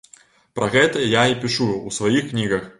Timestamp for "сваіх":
2.01-2.25